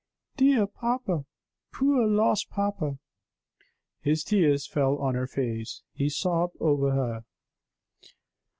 [0.35, 1.25] "Dear papa!
[1.71, 2.97] Poor lost papa!"
[3.99, 7.23] His tears fell on her face; he sobbed over her.